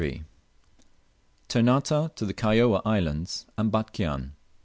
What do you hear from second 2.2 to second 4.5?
THE KAIOA ISLANDS AND BATCHIAN.